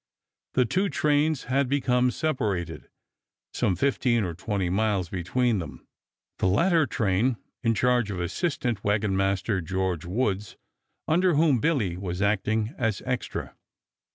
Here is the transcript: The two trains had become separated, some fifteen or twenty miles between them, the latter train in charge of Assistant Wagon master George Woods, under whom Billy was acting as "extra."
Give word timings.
The 0.55 0.65
two 0.65 0.89
trains 0.89 1.43
had 1.43 1.69
become 1.69 2.09
separated, 2.09 2.89
some 3.53 3.75
fifteen 3.75 4.23
or 4.23 4.33
twenty 4.33 4.67
miles 4.67 5.09
between 5.09 5.59
them, 5.59 5.85
the 6.39 6.47
latter 6.47 6.87
train 6.87 7.37
in 7.61 7.75
charge 7.75 8.09
of 8.09 8.19
Assistant 8.19 8.83
Wagon 8.83 9.15
master 9.15 9.61
George 9.61 10.03
Woods, 10.05 10.57
under 11.07 11.35
whom 11.35 11.59
Billy 11.59 11.97
was 11.97 12.19
acting 12.19 12.73
as 12.79 13.03
"extra." 13.05 13.55